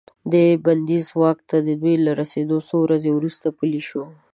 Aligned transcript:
دا 0.31 0.43
بندیز 0.65 1.07
واک 1.19 1.37
ته 1.49 1.57
د 1.67 1.69
دوی 1.81 1.95
له 2.05 2.11
رسیدو 2.19 2.57
څو 2.67 2.75
ورځې 2.85 3.09
وروسته 3.13 3.47
پلی 3.57 3.81
شو. 3.89 4.03